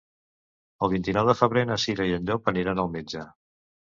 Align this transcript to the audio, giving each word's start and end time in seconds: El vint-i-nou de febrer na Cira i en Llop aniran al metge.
El 0.85 0.89
vint-i-nou 0.93 1.27
de 1.31 1.35
febrer 1.41 1.61
na 1.71 1.77
Cira 1.85 2.09
i 2.11 2.15
en 2.17 2.25
Llop 2.29 2.51
aniran 2.53 2.81
al 2.85 2.93
metge. 2.95 3.27